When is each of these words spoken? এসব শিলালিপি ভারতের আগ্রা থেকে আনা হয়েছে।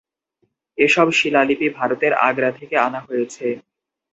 এসব 0.77 1.07
শিলালিপি 1.11 1.67
ভারতের 1.77 2.13
আগ্রা 2.27 2.49
থেকে 2.51 2.75
আনা 2.77 2.99
হয়েছে। 3.07 3.45